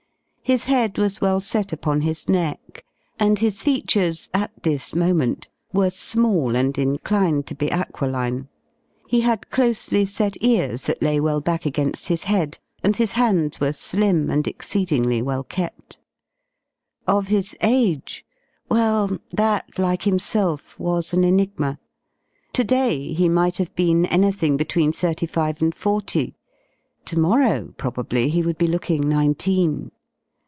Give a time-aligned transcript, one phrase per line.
[0.43, 2.83] His head was well set upon his neck,
[3.17, 8.49] and his features at this moment were small and inclined to be aquiline.
[9.07, 13.61] He had closely set ears that lay well back against his head, and his hands
[13.61, 15.99] were slim and exceedingly well kept.
[17.07, 18.25] Of his age
[18.67, 21.79] well that, like himself, was an enigma.
[22.51, 26.35] To day he might have been anything between thirty five and forty
[27.05, 29.91] to morrow probably he would be looking nineteen.